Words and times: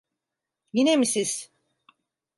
Yine 0.73 0.95
mi 0.97 1.05
siz? 1.05 1.51